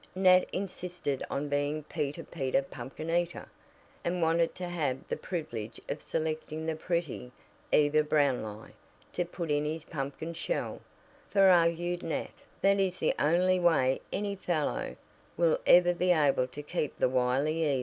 Nat 0.15 0.47
insisted 0.51 1.21
on 1.29 1.47
being 1.47 1.83
"Peter, 1.83 2.23
Peter, 2.23 2.63
Pumpkin 2.63 3.11
Eater," 3.11 3.47
and 4.03 4.19
wanted 4.19 4.55
to 4.55 4.65
have 4.67 5.07
the 5.07 5.15
privilege 5.15 5.79
of 5.87 6.01
selecting 6.01 6.65
the 6.65 6.75
pretty 6.75 7.31
Eva 7.71 8.01
Brownlie 8.01 8.71
to 9.13 9.23
put 9.23 9.51
in 9.51 9.63
the 9.65 9.77
pumpkin 9.91 10.33
shell, 10.33 10.81
"for," 11.29 11.49
argued 11.49 12.01
Nat, 12.01 12.31
"that 12.61 12.79
is 12.79 12.97
the 12.97 13.13
only 13.19 13.59
way 13.59 14.01
any 14.11 14.35
fellow 14.35 14.95
will 15.37 15.59
ever 15.67 15.93
be 15.93 16.09
able 16.11 16.47
to 16.47 16.63
keep 16.63 16.97
the 16.97 17.07
wily 17.07 17.63
Eva." 17.63 17.79